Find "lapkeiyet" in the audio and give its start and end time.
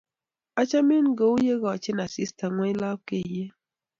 2.81-3.51